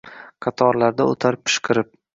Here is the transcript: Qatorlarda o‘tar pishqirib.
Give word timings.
Qatorlarda 0.45 1.09
o‘tar 1.13 1.39
pishqirib. 1.47 1.97